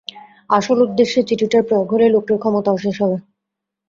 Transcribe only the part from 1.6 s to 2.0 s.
প্রয়োগ